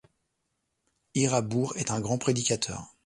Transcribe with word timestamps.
Hiraboure 1.13 1.77
est 1.77 1.91
un 1.91 2.01
grand 2.01 2.17
prédicateur. 2.17 2.91